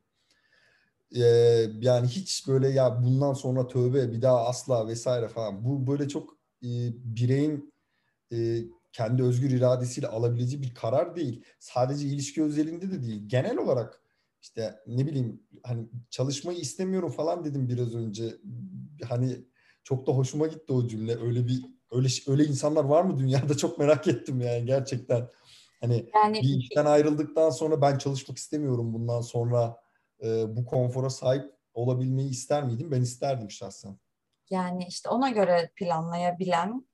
[1.16, 1.22] Ee,
[1.82, 5.66] yani hiç böyle ya bundan sonra tövbe bir daha asla vesaire falan.
[5.66, 6.30] Bu böyle çok
[6.64, 7.74] e, bireyin
[8.32, 11.44] e, kendi özgür iradesiyle alabileceği bir karar değil.
[11.60, 13.24] Sadece ilişki özelinde de değil.
[13.28, 14.02] Genel olarak
[14.42, 18.36] işte ne bileyim hani çalışmayı istemiyorum falan dedim biraz önce.
[19.10, 19.46] Hani
[19.84, 21.20] çok da hoşuma gitti o cümle.
[21.22, 25.30] Öyle bir öyle öyle insanlar var mı dünyada çok merak ettim yani gerçekten.
[25.82, 29.82] Hani yani, bir işten ayrıldıktan sonra ben çalışmak istemiyorum bundan sonra
[30.24, 32.92] e, bu konfora sahip olabilmeyi ister miydim?
[32.92, 33.98] Ben isterdim şahsen.
[34.50, 36.88] Yani işte ona göre planlayabilen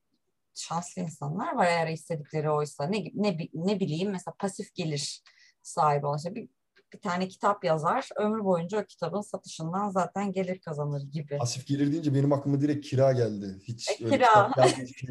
[0.56, 2.86] şanslı insanlar var eğer istedikleri oysa.
[2.86, 5.24] Ne, ne, ne bileyim mesela pasif gelir
[5.62, 6.20] sahibi olan.
[6.26, 6.50] bir
[6.94, 8.10] bir tane kitap yazar.
[8.16, 11.38] Ömür boyunca o kitabın satışından zaten gelir kazanır gibi.
[11.38, 13.60] Pasif gelir deyince benim aklıma direkt kira geldi.
[13.64, 14.52] Hiç e, kira.
[14.58, 15.04] Yazmış,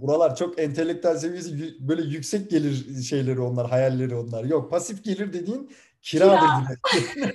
[0.00, 4.44] Buralar çok entelektüel seviyesi böyle yüksek gelir şeyleri onlar, hayalleri onlar.
[4.44, 5.70] Yok pasif gelir dediğin
[6.02, 7.34] kiradır kira.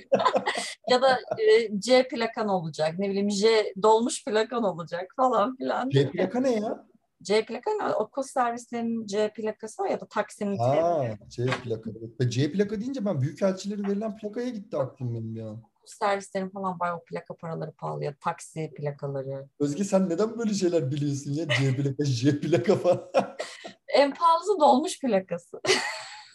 [0.90, 2.98] ya da e, C plakan olacak.
[2.98, 5.90] Ne bileyim J dolmuş plakan olacak falan filan.
[5.90, 6.89] C plaka ne ya?
[7.22, 7.84] C plaka ne?
[7.94, 11.90] Okul servislerinin C plakası var ya da taksinin Aa, C plaka.
[12.28, 15.48] C plaka deyince ben büyükelçileri verilen plakaya gitti aklım benim ya.
[15.50, 19.48] Okul servislerin falan var o plaka paraları pahalı ya taksi plakaları.
[19.60, 21.48] Özge sen neden böyle şeyler biliyorsun ya?
[21.48, 23.10] C plaka, J plaka falan.
[23.94, 25.60] en pahalısı dolmuş plakası.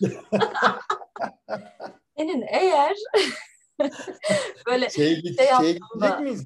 [2.17, 2.95] Senin eğer
[4.67, 5.23] böyle Şey, şey
[5.59, 6.45] şey gidecek miyiz?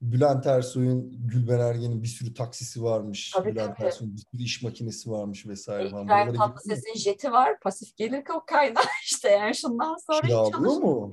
[0.00, 3.30] Bülent Ersoy'un, Gülben Ergen'in bir sürü taksisi varmış.
[3.30, 3.86] Tabii, Bülent tabii.
[3.86, 6.04] Ersoy'un bir sürü iş makinesi varmış vesaire falan.
[6.04, 6.34] İbrahim?
[6.34, 7.60] Tatlıses'in jeti var.
[7.60, 11.10] Pasif gelir kaynağı işte yani şundan sonra hiç Kiralıyor çalış- mu?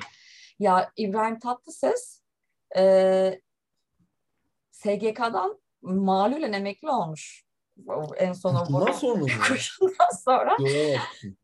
[0.60, 2.22] Ya İbrahim Tatlıses
[2.78, 3.42] e,
[4.72, 7.44] SGK'dan malulen emekli olmuş.
[8.18, 9.28] En son o vurma sonra mı?
[9.48, 10.58] kurşundan sonra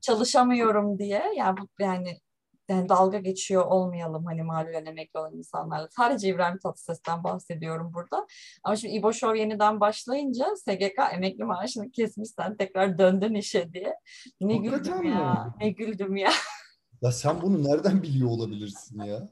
[0.01, 2.19] çalışamıyorum diye yani bu yani
[2.69, 5.87] yani dalga geçiyor olmayalım hani malulen emekli olan insanlarla.
[5.91, 8.27] Sadece İbrahim Tatlıses'ten bahsediyorum burada.
[8.63, 13.95] Ama şimdi İbo Show yeniden başlayınca SGK emekli maaşını kesmiş sen tekrar döndün işe diye.
[14.41, 15.33] Ne Hakikaten güldüm ya.
[15.33, 15.51] mi?
[15.59, 16.31] Ne güldüm ya.
[17.01, 19.29] Ya sen bunu nereden biliyor olabilirsin ya?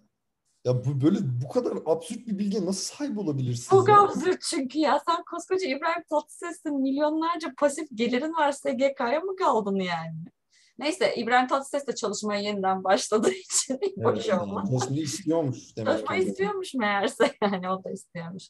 [0.65, 3.70] Ya bu böyle bu kadar absürt bir bilgiye nasıl sahip olabilirsin?
[3.70, 4.02] Çok ya?
[4.02, 5.00] absürt çünkü ya.
[5.08, 10.26] Sen koskoca İbrahim Tatlıses'in milyonlarca pasif gelirin var SGK'ya mı kaldın yani?
[10.82, 14.70] Neyse İbrahim Tatlıses de çalışmaya yeniden başladığı için Evet, boş olmaz.
[14.70, 16.24] çalışmayı istiyormuş demek Çalışma ki.
[16.24, 18.44] istiyormuş meğerse yani o da istiyormuş.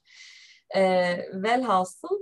[0.75, 2.19] Ee, velhasıl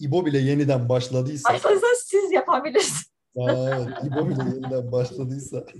[0.00, 1.54] İbo bile yeniden başladıysa.
[1.54, 3.12] başladıysa siz yapabilirsiniz.
[3.38, 5.66] Aa, evet, İbo bile yeniden başladıysa.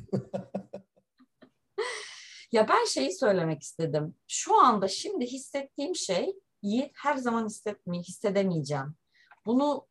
[2.53, 4.15] Ya ben şeyi söylemek istedim.
[4.29, 6.33] Şu anda şimdi hissettiğim şey
[6.95, 8.95] her zaman hissetmeyi hissedemeyeceğim.
[9.47, 9.87] Bunu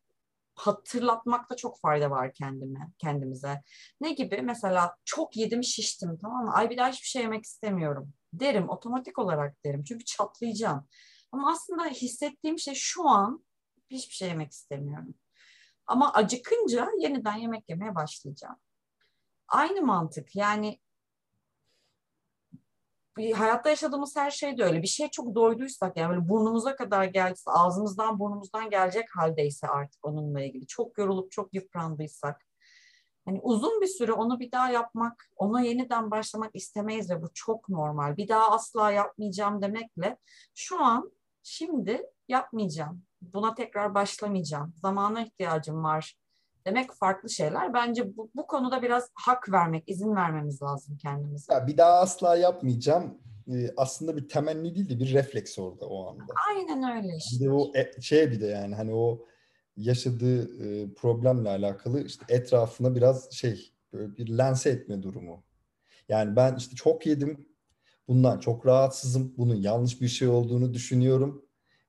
[0.58, 3.62] hatırlatmakta çok fayda var kendime, kendimize.
[4.00, 4.42] Ne gibi?
[4.42, 6.52] Mesela çok yedim şiştim tamam mı?
[6.54, 8.68] Ay bir daha hiçbir şey yemek istemiyorum derim.
[8.68, 9.84] Otomatik olarak derim.
[9.84, 10.88] Çünkü çatlayacağım.
[11.32, 13.44] Ama aslında hissettiğim şey şu an
[13.90, 15.14] hiçbir şey yemek istemiyorum.
[15.86, 18.56] Ama acıkınca yeniden yemek yemeye başlayacağım.
[19.48, 20.36] Aynı mantık.
[20.36, 20.80] Yani
[23.18, 24.82] bir hayatta yaşadığımız her şey de öyle.
[24.82, 30.40] Bir şey çok doyduysak yani böyle burnumuza kadar geldiyse, ağzımızdan burnumuzdan gelecek haldeyse artık onunla
[30.40, 32.46] ilgili çok yorulup çok yıprandıysak
[33.28, 37.68] hani uzun bir süre onu bir daha yapmak, ona yeniden başlamak istemeyiz ve bu çok
[37.68, 38.16] normal.
[38.16, 40.16] Bir daha asla yapmayacağım demekle
[40.54, 43.02] şu an şimdi yapmayacağım.
[43.22, 44.74] Buna tekrar başlamayacağım.
[44.76, 46.16] Zamana ihtiyacım var
[46.68, 47.74] demek farklı şeyler.
[47.74, 51.52] Bence bu, bu konuda biraz hak vermek, izin vermemiz lazım kendimize.
[51.54, 53.18] Ya bir daha asla yapmayacağım.
[53.52, 56.22] Ee, aslında bir temenni değil de bir refleks orada o anda.
[56.48, 57.44] Aynen öyle Bir işte.
[57.44, 59.26] de o e- şey bir de yani hani o
[59.76, 65.44] yaşadığı e, problemle alakalı işte etrafına biraz şey böyle bir lanse etme durumu.
[66.08, 67.48] Yani ben işte çok yedim.
[68.08, 69.34] Bundan çok rahatsızım.
[69.38, 71.47] Bunun yanlış bir şey olduğunu düşünüyorum.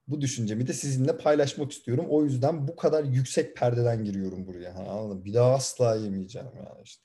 [0.09, 2.05] Bu düşüncemi de sizinle paylaşmak istiyorum.
[2.09, 4.75] O yüzden bu kadar yüksek perdeden giriyorum buraya.
[4.75, 5.25] Hani anladın?
[5.25, 7.03] Bir daha asla yemeyeceğim yani işte.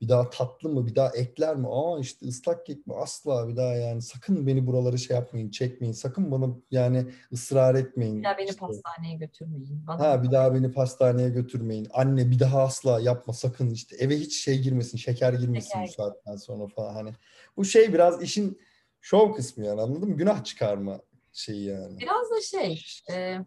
[0.00, 0.86] Bir daha tatlı mı?
[0.86, 1.66] Bir daha ekler mi?
[1.70, 2.94] Aa işte ıslak kek mi?
[2.94, 4.02] Asla bir daha yani.
[4.02, 5.92] Sakın beni buraları şey yapmayın, çekmeyin.
[5.92, 8.18] Sakın bana yani ısrar etmeyin.
[8.18, 9.86] Bir daha beni İşte, pastaneye götürmeyin.
[9.86, 11.88] Bana Ha bir daha beni pastaneye götürmeyin.
[11.90, 13.96] Anne bir daha asla yapma sakın işte.
[13.96, 17.12] Eve hiç şey girmesin, şeker girmesin Şeker bu saatten sonra falan hani.
[17.56, 18.58] Bu şey biraz işin
[19.00, 20.16] şov kısmı yani anladın mı?
[20.16, 21.00] Günah çıkarma
[21.36, 21.98] şeyi yani.
[21.98, 23.38] Biraz da şey, e,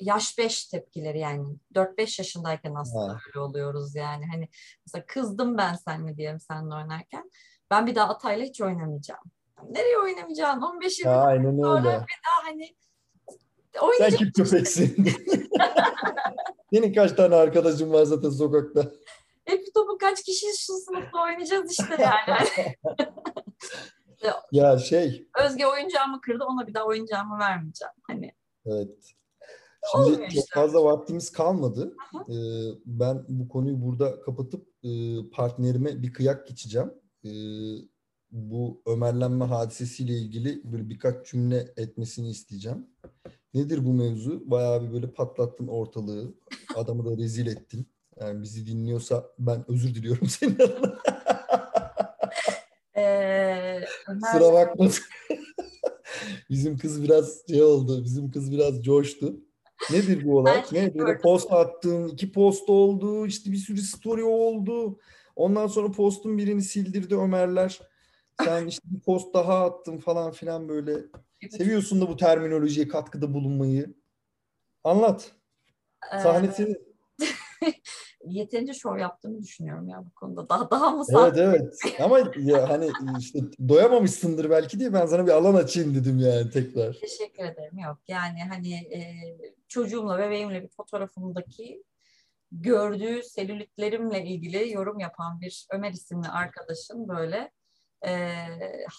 [0.00, 1.56] yaş 5 tepkileri yani.
[1.74, 3.18] 4-5 yaşındayken aslında Ha.
[3.28, 4.26] öyle oluyoruz yani.
[4.32, 4.48] Hani
[4.86, 7.30] mesela kızdım ben seninle diyelim seninle oynarken.
[7.70, 9.20] Ben bir daha Atay'la hiç oynamayacağım.
[9.70, 10.60] Nereye oynamayacaksın?
[10.62, 11.88] 15 20 Ha, dakika aynen sonra öyle.
[12.06, 12.76] bir daha hani
[13.74, 14.18] Sen oynayacağım.
[14.32, 15.06] kim köpeksin?
[16.72, 18.90] Senin kaç tane arkadaşın var zaten sokakta?
[19.44, 22.48] Hep topu kaç kişi şu sınıfta oynayacağız işte yani.
[24.52, 27.94] Ya şey, Özge oyuncağımı kırdı ona bir daha oyuncağımı vermeyeceğim.
[28.02, 28.32] Hani
[28.66, 29.16] evet.
[29.94, 30.60] Olmuyor Şimdi çok işte.
[30.60, 31.96] fazla vaktimiz kalmadı.
[32.14, 32.24] Aha.
[32.32, 32.36] Ee,
[32.86, 34.90] ben bu konuyu burada kapatıp e,
[35.32, 36.92] partnerime bir kıyak geçeceğim.
[37.24, 37.30] Ee,
[38.30, 42.86] bu ömerlenme hadisesiyle ilgili böyle birkaç cümle etmesini isteyeceğim.
[43.54, 44.50] Nedir bu mevzu?
[44.50, 46.34] Bayağı bir böyle patlattın ortalığı.
[46.74, 47.86] Adamı da rezil ettin.
[48.20, 50.98] Yani bizi dinliyorsa ben özür diliyorum senin adına.
[52.96, 53.80] Ee,
[54.32, 54.88] Sıra bakma.
[56.50, 58.04] Bizim kız biraz şey oldu.
[58.04, 59.36] Bizim kız biraz coştu.
[59.90, 60.64] Nedir bu olay?
[60.72, 60.94] Ne?
[60.94, 64.98] Böyle post attın, iki post oldu, işte bir sürü story oldu.
[65.36, 67.80] Ondan sonra postun birini sildirdi Ömerler.
[68.44, 70.92] Sen işte bir post daha attın falan filan böyle.
[71.50, 73.94] Seviyorsun da bu terminolojiye katkıda bulunmayı.
[74.84, 75.32] Anlat.
[76.10, 76.76] Sahne senin.
[78.24, 80.48] yeterince şov yaptığımı düşünüyorum ya bu konuda.
[80.48, 81.74] Daha daha mı Evet evet.
[82.00, 83.38] Ama ya hani işte
[83.68, 86.92] doyamamışsındır belki diye ben sana bir alan açayım dedim yani tekrar.
[86.92, 87.78] Teşekkür ederim.
[87.78, 89.00] Yok yani hani e,
[89.68, 91.82] çocuğumla bebeğimle bir fotoğrafımdaki
[92.52, 97.50] gördüğü selülitlerimle ilgili yorum yapan bir Ömer isimli arkadaşın böyle
[98.06, 98.36] e,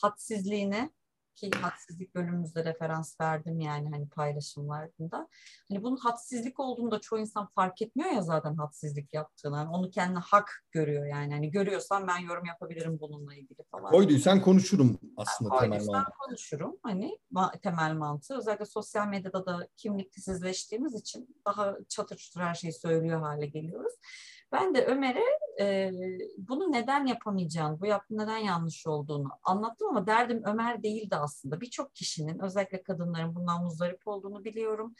[0.01, 0.89] hadsizliğine
[1.37, 5.27] ki hadsizlik bölümümüzde referans verdim yani hani paylaşımlarında.
[5.69, 9.57] Hani bunun hadsizlik olduğunu da çoğu insan fark etmiyor ya zaten hadsizlik yaptığını.
[9.57, 11.33] Yani onu kendine hak görüyor yani.
[11.33, 13.91] Hani görüyorsam ben yorum yapabilirim bununla ilgili falan.
[13.91, 16.11] Koyduysan konuşurum aslında yani temel mantığı.
[16.25, 17.19] konuşurum hani
[17.61, 18.37] temel mantığı.
[18.37, 23.93] Özellikle sosyal medyada da kimliksizleştiğimiz için daha çatır çutur her şeyi söylüyor hale geliyoruz.
[24.51, 25.23] Ben de Ömer'e
[25.59, 25.91] e,
[26.37, 31.61] bunu neden yapamayacağını, bu yaptığın neden yanlış olduğunu anlattım ama derdim Ömer değildi aslında.
[31.61, 34.95] Birçok kişinin, özellikle kadınların bundan muzdarip olduğunu biliyorum.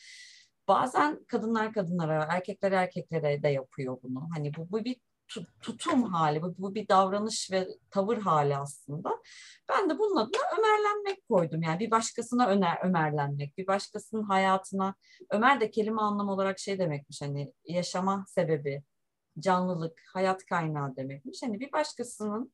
[0.67, 4.29] Bazen kadınlar kadınlara, erkekler erkeklere de yapıyor bunu.
[4.35, 4.95] Hani bu, bu bir
[5.61, 9.09] tutum hali, bu, bu bir davranış ve tavır hali aslında.
[9.69, 11.61] Ben de bunun adına ömerlenmek koydum.
[11.61, 14.95] Yani bir başkasına öner, ömerlenmek, bir başkasının hayatına.
[15.29, 18.83] Ömer de kelime anlamı olarak şey demekmiş hani yaşama sebebi,
[19.39, 21.43] canlılık, hayat kaynağı demekmiş.
[21.43, 22.53] Hani bir başkasının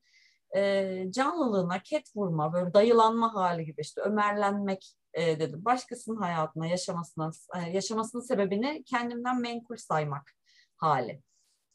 [0.56, 5.64] e, canlılığına ket vurma, böyle dayılanma hali gibi işte ömerlenmek e, dedim.
[5.64, 10.30] Başkasının hayatına, yaşamasına, e, yaşamasının sebebini kendimden menkul saymak
[10.76, 11.22] hali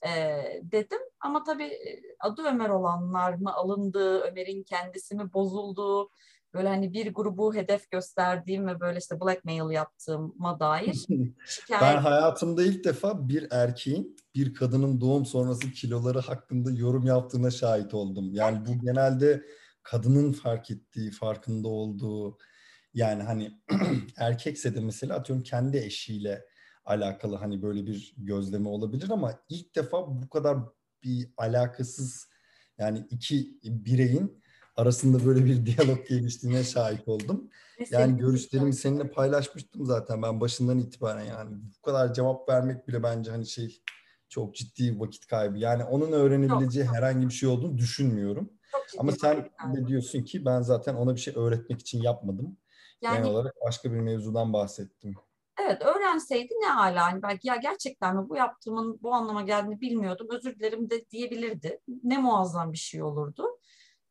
[0.05, 0.09] e,
[0.63, 0.99] dedim.
[1.19, 1.79] Ama tabii
[2.19, 6.09] adı Ömer olanlar mı alındı, Ömer'in kendisi mi bozuldu,
[6.53, 10.93] böyle hani bir grubu hedef gösterdiğim ve böyle işte blackmail yaptığıma dair
[11.45, 11.81] şikayet.
[11.81, 17.93] Ben hayatımda ilk defa bir erkeğin bir kadının doğum sonrası kiloları hakkında yorum yaptığına şahit
[17.93, 18.33] oldum.
[18.33, 19.45] Yani bu genelde
[19.83, 22.37] kadının fark ettiği, farkında olduğu
[22.93, 23.51] yani hani
[24.17, 26.45] erkekse de mesela atıyorum kendi eşiyle
[26.85, 30.57] alakalı hani böyle bir gözleme olabilir ama ilk defa bu kadar
[31.03, 32.29] bir alakasız
[32.77, 34.38] yani iki bireyin
[34.79, 37.49] arasında böyle bir diyalog geliştiğine şahit oldum.
[37.89, 43.31] Yani görüşlerimi seninle paylaşmıştım zaten ben başından itibaren yani bu kadar cevap vermek bile bence
[43.31, 43.81] hani şey
[44.29, 45.57] çok ciddi vakit kaybı.
[45.57, 48.53] Yani onun öğrenebileceği çok, herhangi bir şey olduğunu düşünmüyorum.
[48.97, 52.57] Ama sen de diyorsun ki ben zaten ona bir şey öğretmek için yapmadım.
[53.01, 55.15] Yani, Genel olarak başka bir mevzudan bahsettim.
[55.65, 60.27] Evet öğrenseydi ne hala hani belki ya gerçekten mi bu yaptığımın bu anlama geldiğini bilmiyordum
[60.29, 61.79] özür dilerim de diyebilirdi.
[62.03, 63.58] Ne muazzam bir şey olurdu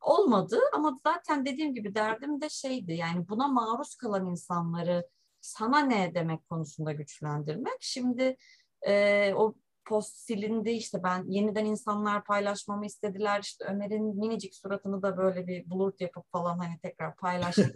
[0.01, 5.09] olmadı ama zaten dediğim gibi derdim de şeydi yani buna maruz kalan insanları
[5.41, 7.79] sana ne demek konusunda güçlendirmek.
[7.81, 8.37] Şimdi
[8.87, 15.17] e, o post silindi işte ben yeniden insanlar paylaşmamı istediler işte Ömer'in minicik suratını da
[15.17, 17.73] böyle bir blurt yapıp falan hani tekrar paylaştım.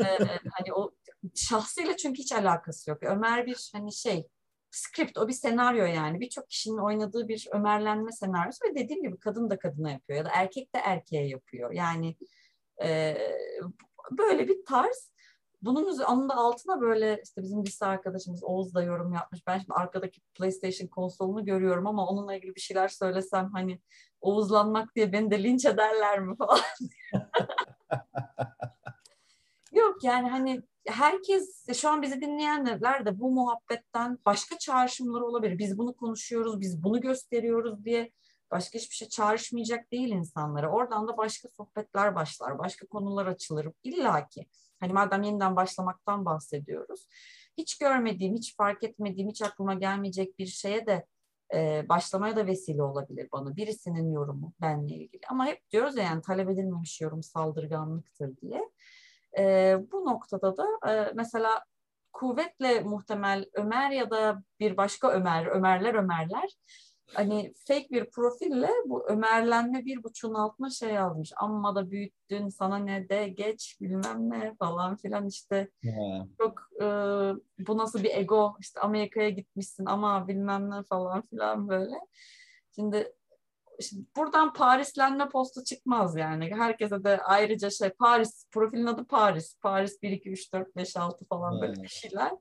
[0.00, 0.04] ee,
[0.50, 0.90] hani o
[1.34, 3.02] şahsıyla çünkü hiç alakası yok.
[3.02, 4.28] Ömer bir hani şey
[4.76, 6.20] script, o bir senaryo yani.
[6.20, 10.30] Birçok kişinin oynadığı bir ömerlenme senaryosu ve dediğim gibi kadın da kadına yapıyor ya da
[10.34, 11.72] erkek de erkeğe yapıyor.
[11.72, 12.16] Yani
[12.82, 13.16] e,
[14.10, 15.12] böyle bir tarz.
[15.62, 19.46] Bunun onun da altına böyle işte bizim lise arkadaşımız Oğuz da yorum yapmış.
[19.46, 23.80] Ben şimdi arkadaki PlayStation konsolunu görüyorum ama onunla ilgili bir şeyler söylesem hani
[24.20, 26.60] Oğuzlanmak diye beni de linç ederler mi falan.
[29.72, 35.58] Yok yani hani herkes şu an bizi dinleyenler de bu muhabbetten başka çağrışımları olabilir.
[35.58, 38.10] Biz bunu konuşuyoruz, biz bunu gösteriyoruz diye
[38.50, 40.70] başka hiçbir şey çağrışmayacak değil insanlara.
[40.70, 43.68] Oradan da başka sohbetler başlar, başka konular açılır.
[43.82, 44.46] İlla ki.
[44.80, 47.06] Hani madem yeniden başlamaktan bahsediyoruz.
[47.58, 51.06] Hiç görmediğim, hiç fark etmediğim, hiç aklıma gelmeyecek bir şeye de
[51.54, 53.56] e, başlamaya da vesile olabilir bana.
[53.56, 55.20] Birisinin yorumu benle ilgili.
[55.28, 58.70] Ama hep diyoruz ya yani talep edilmemiş yorum saldırganlıktır diye.
[59.38, 61.64] E, bu noktada da e, mesela
[62.12, 66.56] kuvvetle muhtemel Ömer ya da bir başka Ömer, Ömerler Ömerler
[67.14, 71.32] hani fake bir profille bu Ömerlenme bir buçuğun altına şey almış.
[71.36, 75.70] Amma da büyüttün sana ne de geç bilmem ne falan filan işte.
[75.82, 76.26] Yeah.
[76.38, 76.86] Çok e,
[77.66, 81.94] bu nasıl bir ego işte Amerika'ya gitmişsin ama bilmem ne falan filan böyle.
[82.74, 83.12] Şimdi
[83.80, 86.54] Şimdi buradan Parislenme postu çıkmaz yani.
[86.54, 89.58] Herkese de ayrıca şey Paris, profilin adı Paris.
[89.60, 92.32] Paris 1, 2, 3, 4, 5, 6 falan böyle bir şeyler.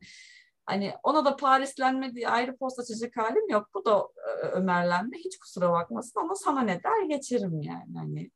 [0.65, 3.69] Hani ona da Parislenme diye ayrı post açacak halim yok.
[3.73, 5.17] Bu da e, Ömerlenme.
[5.17, 7.97] Hiç kusura bakmasın ama sana ne der geçerim yani.
[7.97, 8.31] Hani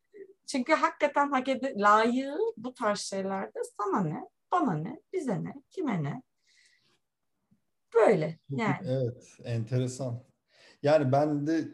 [0.47, 6.03] çünkü hakikaten hak ed layığı bu tarz şeylerde sana ne, bana ne, bize ne, kime
[6.03, 6.21] ne.
[7.95, 8.87] Böyle yani.
[8.87, 10.23] Evet, enteresan.
[10.83, 11.67] Yani ben de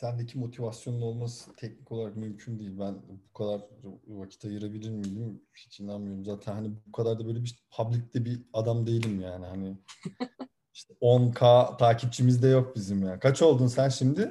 [0.00, 2.78] sendeki motivasyonun olması teknik olarak mümkün değil.
[2.78, 3.60] Ben bu kadar
[4.08, 5.42] vakit ayırabilir miyim?
[5.56, 6.24] Hiç inanmıyorum.
[6.24, 9.46] Zaten hani bu kadar da böyle bir public'te bir adam değilim yani.
[9.46, 9.76] Hani
[10.74, 13.20] işte 10k takipçimiz de yok bizim ya.
[13.20, 14.30] Kaç oldun sen şimdi?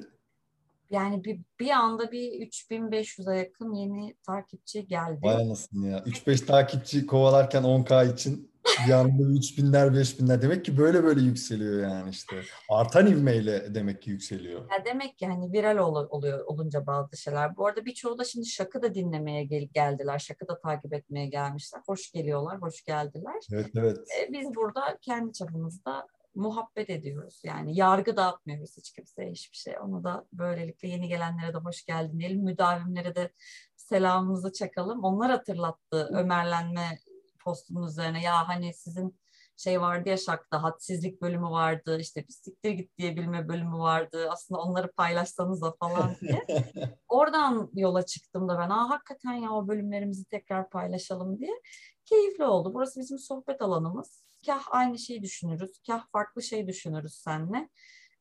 [0.89, 5.19] Yani bir, bir anda bir 3500'e yakın yeni takipçi geldi.
[5.23, 5.99] Vay anasını ya.
[5.99, 8.51] 3-5 takipçi kovalarken 10k için
[8.87, 12.41] bir anda 3000'ler 5000'ler demek ki böyle böyle yükseliyor yani işte.
[12.69, 14.59] Artan ivmeyle demek ki yükseliyor.
[14.59, 17.57] Ya demek ki hani viral ol- oluyor olunca bazı şeyler.
[17.57, 20.19] Bu arada birçoğu da şimdi şakı da dinlemeye gel- geldiler.
[20.19, 21.81] Şakı da takip etmeye gelmişler.
[21.85, 23.35] Hoş geliyorlar, hoş geldiler.
[23.53, 23.97] Evet evet.
[23.97, 27.41] E, biz burada kendi çapımızda muhabbet ediyoruz.
[27.45, 29.73] Yani yargı dağıtmıyoruz hiç kimseye hiçbir şey.
[29.79, 32.43] Onu da böylelikle yeni gelenlere de hoş geldin diyelim.
[32.43, 33.31] Müdavimlere de
[33.75, 35.03] selamımızı çakalım.
[35.03, 36.99] Onlar hatırlattı Ömerlenme
[37.47, 38.21] postunun üzerine.
[38.21, 39.19] Ya hani sizin
[39.57, 41.99] şey vardı ya şakta hadsizlik bölümü vardı.
[41.99, 44.27] işte bir siktir git diyebilme bölümü vardı.
[44.31, 46.45] Aslında onları paylaşsanız da falan diye.
[47.07, 48.69] Oradan yola çıktım da ben.
[48.69, 51.61] Aa hakikaten ya o bölümlerimizi tekrar paylaşalım diye.
[52.05, 52.73] Keyifli oldu.
[52.73, 54.23] Burası bizim sohbet alanımız.
[54.45, 57.69] Kah aynı şeyi düşünürüz, kah farklı şey düşünürüz seninle.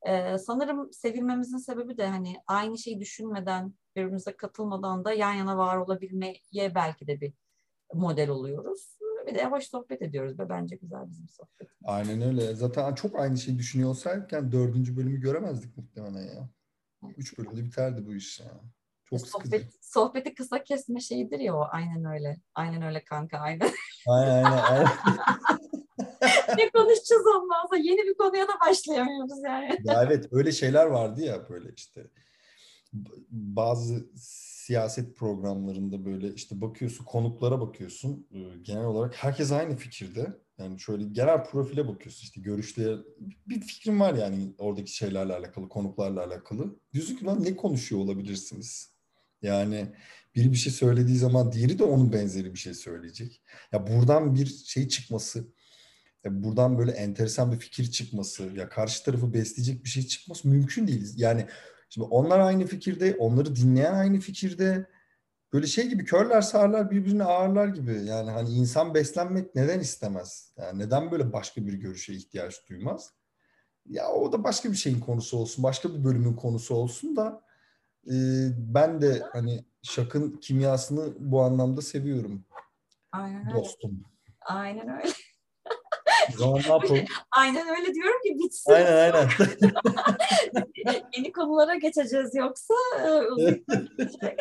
[0.09, 5.77] Ee, sanırım sevilmemizin sebebi de hani aynı şeyi düşünmeden, birbirimize katılmadan da yan yana var
[5.77, 6.41] olabilmeye
[6.75, 7.33] belki de bir
[7.95, 8.95] model oluyoruz.
[9.27, 11.69] Bir de hoş sohbet ediyoruz ve bence güzel bizim sohbet.
[11.85, 12.55] Aynen öyle.
[12.55, 16.49] Zaten çok aynı şeyi düşünüyor olsayken dördüncü bölümü göremezdik muhtemelen ya.
[17.17, 18.61] Üç bölümde biterdi bu iş ya.
[19.05, 19.51] Çok sıkıcı.
[19.51, 21.67] Sohbet, sohbeti kısa kesme şeyidir ya o.
[21.71, 22.41] Aynen öyle.
[22.55, 23.39] Aynen öyle kanka.
[23.39, 23.71] Aynen.
[24.09, 24.62] Aynen aynen.
[24.62, 24.89] aynen.
[26.57, 27.81] ne konuşacağız ondan sonra?
[27.81, 29.79] Yeni bir konuya da başlayamıyoruz yani.
[29.85, 32.07] ya evet öyle şeyler vardı ya böyle işte
[33.31, 34.07] bazı
[34.66, 38.26] siyaset programlarında böyle işte bakıyorsun konuklara bakıyorsun.
[38.33, 40.33] E, genel olarak herkes aynı fikirde.
[40.59, 42.22] Yani şöyle genel profile bakıyorsun.
[42.22, 42.96] İşte görüşleri
[43.46, 46.81] bir fikrim var yani oradaki şeylerle alakalı konuklarla alakalı.
[46.92, 48.90] Diyorsun ki lan ne konuşuyor olabilirsiniz?
[49.42, 49.87] Yani
[50.35, 53.42] biri bir şey söylediği zaman diğeri de onun benzeri bir şey söyleyecek.
[53.72, 55.52] Ya buradan bir şey çıkması
[56.24, 60.88] ya buradan böyle enteresan bir fikir çıkması, ya karşı tarafı besleyecek bir şey çıkması mümkün
[60.88, 61.12] değil.
[61.16, 61.46] Yani
[61.88, 64.87] şimdi onlar aynı fikirde, onları dinleyen aynı fikirde.
[65.53, 68.05] Böyle şey gibi körler sağırlar birbirine ağırlar gibi.
[68.05, 70.53] Yani hani insan beslenmek neden istemez?
[70.57, 73.12] Yani neden böyle başka bir görüşe ihtiyaç duymaz?
[73.87, 77.42] Ya o da başka bir şeyin konusu olsun, başka bir bölümün konusu olsun da
[78.07, 78.14] e,
[78.57, 82.44] ben de hani şakın kimyasını bu anlamda seviyorum
[83.12, 83.55] Aynen öyle.
[83.55, 84.03] dostum.
[84.40, 85.12] Aynen öyle.
[86.35, 87.05] O zaman ne yapalım?
[87.37, 88.73] Aynen öyle diyorum ki bitsin.
[88.73, 89.29] Aynen aynen.
[91.17, 92.75] Yeni konulara geçeceğiz yoksa
[93.41, 93.62] e.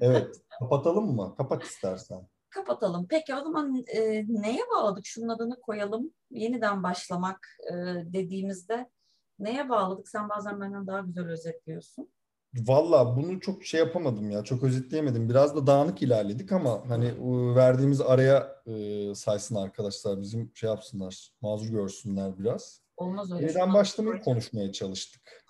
[0.00, 0.36] Evet.
[0.58, 1.34] Kapatalım mı?
[1.36, 2.28] Kapat istersen.
[2.50, 3.06] Kapatalım.
[3.10, 5.06] Peki o zaman e, neye bağladık?
[5.06, 6.12] Şunun adını koyalım.
[6.30, 7.74] Yeniden başlamak e,
[8.12, 8.90] dediğimizde
[9.38, 10.08] neye bağladık?
[10.08, 12.12] Sen bazen benden daha güzel özetliyorsun.
[12.54, 14.44] Valla bunu çok şey yapamadım ya.
[14.44, 15.28] Çok özetleyemedim.
[15.28, 17.14] Biraz da dağınık ilerledik ama hani
[17.56, 20.20] verdiğimiz araya e, saysın arkadaşlar.
[20.20, 21.32] Bizim şey yapsınlar.
[21.40, 22.80] Mazur görsünler biraz.
[22.96, 23.46] Olmaz öyle.
[23.46, 25.44] Yeniden başlamayı konuşmaya çalıştık.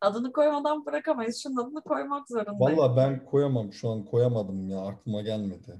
[0.00, 1.42] Adını koymadan bırakamayız.
[1.42, 2.78] Şunun adını koymak zorundayız.
[2.78, 3.72] Valla ben koyamam.
[3.72, 4.80] Şu an koyamadım ya.
[4.80, 5.78] Aklıma gelmedi.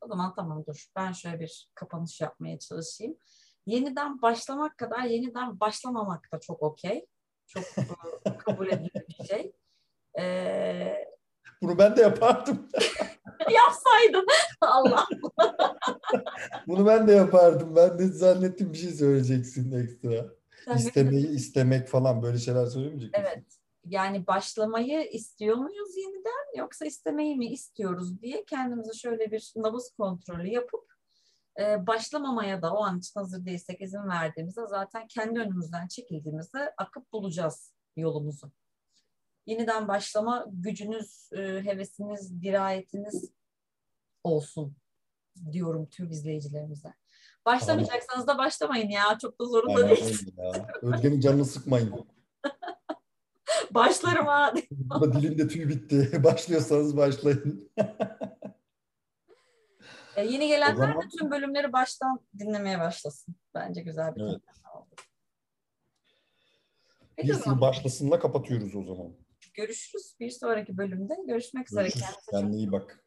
[0.00, 0.86] O zaman tamam dur.
[0.96, 3.16] Ben şöyle bir kapanış yapmaya çalışayım.
[3.66, 7.06] Yeniden başlamak kadar yeniden başlamamak da çok okey.
[7.46, 7.64] Çok
[8.24, 9.52] e, kabul edilir bir şey.
[10.18, 10.94] Ee,
[11.62, 12.68] Bunu ben de yapardım.
[13.50, 14.26] yapsaydın.
[14.60, 15.06] Allah.
[16.66, 17.76] Bunu ben de yapardım.
[17.76, 20.26] Ben de zannettim bir şey söyleyeceksin ekstra.
[20.66, 23.24] Ne- İstemeyi istemek falan böyle şeyler söylemeyecek misin?
[23.28, 23.44] Evet.
[23.86, 30.48] Yani başlamayı istiyor muyuz yeniden yoksa istemeyi mi istiyoruz diye kendimize şöyle bir nabız kontrolü
[30.48, 30.84] yapıp
[31.60, 37.12] e, başlamamaya da o an için hazır değilsek izin verdiğimizde zaten kendi önümüzden çekildiğimizde akıp
[37.12, 38.50] bulacağız yolumuzu.
[39.50, 43.30] Yeniden başlama gücünüz, e, hevesiniz, dirayetiniz
[44.24, 44.76] olsun
[45.52, 46.94] diyorum tüm izleyicilerimize.
[47.46, 49.18] Başlamayacaksanız da başlamayın ya.
[49.18, 50.32] Çok da zorunda değil.
[50.82, 52.06] Özge'nin canını sıkmayın.
[53.70, 54.54] Başlarım ha.
[55.02, 56.20] Dilinde tüy bitti.
[56.24, 57.70] Başlıyorsanız başlayın.
[60.16, 63.34] E, yeni gelenler zaman- de tüm bölümleri baştan dinlemeye başlasın.
[63.54, 64.40] Bence güzel bir Evet.
[64.74, 64.86] oldu.
[67.44, 69.12] Zaman başlasınla kapatıyoruz o zaman
[69.54, 70.14] görüşürüz.
[70.20, 71.88] Bir sonraki bölümde görüşmek üzere.
[72.30, 73.04] Kendine iyi bak.